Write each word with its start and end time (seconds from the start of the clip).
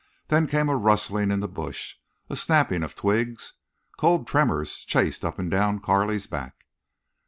There 0.29 0.47
came 0.47 0.67
a 0.67 0.75
rustling 0.75 1.29
in 1.29 1.41
the 1.41 1.47
brush, 1.47 1.99
a 2.27 2.35
snapping 2.35 2.81
of 2.83 2.95
twigs. 2.95 3.53
Cold 3.99 4.25
tremors 4.25 4.77
chased 4.77 5.23
up 5.23 5.37
and 5.37 5.51
down 5.51 5.77
Carley's 5.79 6.25
back. 6.25 6.65